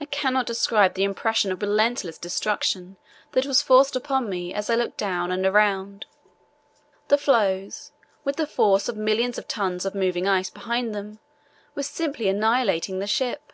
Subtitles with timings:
[0.00, 2.96] I cannot describe the impression of relentless destruction
[3.32, 6.06] that was forced upon me as I looked down and around.
[7.08, 7.90] The floes,
[8.22, 11.18] with the force of millions of tons of moving ice behind them,
[11.74, 13.52] were simply annihilating the ship."